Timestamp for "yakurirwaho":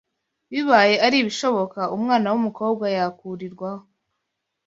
2.97-3.85